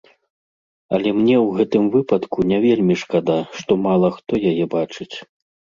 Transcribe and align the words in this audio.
Але 0.97 1.09
мне 1.17 1.35
ў 1.41 1.47
гэтым 1.59 1.83
выпадку 1.97 2.49
не 2.53 2.59
вельмі 2.67 2.95
шкада, 3.05 3.39
што 3.61 3.71
мала 3.87 4.13
хто 4.19 4.33
яе 4.55 4.65
бачыць. 4.79 5.13